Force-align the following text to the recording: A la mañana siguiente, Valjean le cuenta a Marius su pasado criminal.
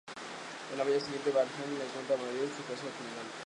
A 0.73 0.77
la 0.77 0.83
mañana 0.83 0.99
siguiente, 1.03 1.29
Valjean 1.29 1.77
le 1.77 1.85
cuenta 1.85 2.15
a 2.15 2.17
Marius 2.17 2.49
su 2.57 2.63
pasado 2.63 2.89
criminal. 2.97 3.27